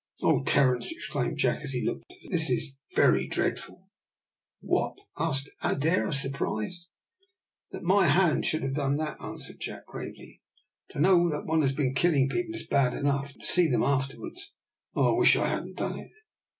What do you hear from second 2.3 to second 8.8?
"this is very dreadful!" "What?" asked Adair, surprised. "That my hand should have